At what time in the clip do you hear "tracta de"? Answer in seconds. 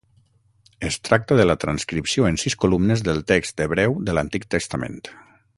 1.09-1.45